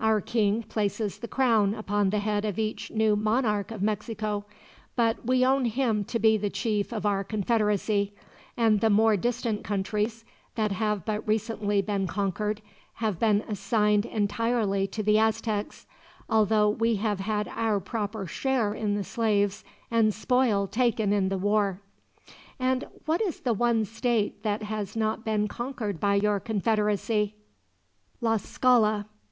[0.00, 4.44] Our king places the crown upon the head of each new monarch of Mexico,
[4.96, 8.12] but we own him to be the chief of our Confederacy,
[8.56, 10.24] and the more distant countries,
[10.56, 12.62] that have but recently been conquered,
[12.94, 15.86] have been assigned entirely to the Aztecs,
[16.28, 21.38] although we have had our proper share in the slaves and spoil taken in the
[21.38, 21.80] war."
[22.58, 27.36] "And what is the one state that has not been conquered by your Confederacy?"
[28.20, 29.06] "Tlascala.